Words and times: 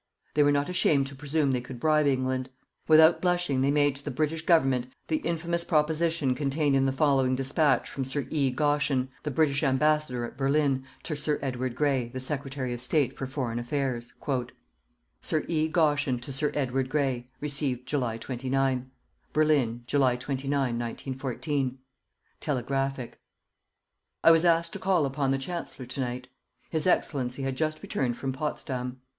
They 0.33 0.41
were 0.41 0.51
not 0.51 0.67
ashamed 0.67 1.05
to 1.07 1.15
presume 1.15 1.51
they 1.51 1.61
could 1.61 1.79
bribe 1.79 2.07
England. 2.07 2.49
Without 2.87 3.21
blushing 3.21 3.61
they 3.61 3.69
made 3.69 3.95
to 3.97 4.03
the 4.03 4.09
British 4.09 4.43
Government 4.43 4.91
the 5.09 5.17
infamous 5.17 5.63
proposition 5.63 6.33
contained 6.33 6.75
in 6.75 6.87
the 6.87 6.91
following 6.91 7.35
despatch 7.35 7.87
from 7.87 8.03
Sir 8.03 8.25
E. 8.31 8.49
Goschen, 8.49 9.09
the 9.21 9.29
British 9.29 9.61
Ambassador 9.61 10.25
at 10.25 10.37
Berlin, 10.37 10.85
to 11.03 11.15
Sir 11.15 11.37
Edward 11.43 11.75
Grey, 11.75 12.07
the 12.09 12.19
Secretary 12.19 12.73
of 12.73 12.81
State 12.81 13.15
for 13.15 13.27
Foreign 13.27 13.59
Affairs: 13.59 14.11
Sir 15.21 15.45
E. 15.47 15.67
Goschen 15.67 16.17
to 16.21 16.33
Sir 16.33 16.51
Edward 16.55 16.89
Grey 16.89 17.29
(Received 17.39 17.87
July 17.87 18.17
29). 18.17 18.89
Berlin, 19.33 19.83
July 19.85 20.15
29, 20.15 20.49
1914. 20.59 21.77
(Telegraphic.) 22.39 23.19
I 24.23 24.31
was 24.31 24.45
asked 24.45 24.73
to 24.73 24.79
call 24.79 25.05
upon 25.05 25.29
the 25.29 25.37
Chancellor 25.37 25.85
to 25.85 25.99
night. 25.99 26.27
His 26.71 26.87
Excellency 26.87 27.43
had 27.43 27.55
just 27.55 27.83
returned 27.83 28.17
from 28.17 28.33
Potsdam. 28.33 28.99